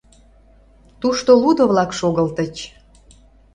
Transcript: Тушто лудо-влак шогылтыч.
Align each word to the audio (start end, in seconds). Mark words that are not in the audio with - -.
Тушто 1.01 1.31
лудо-влак 1.41 1.91
шогылтыч. 1.99 2.55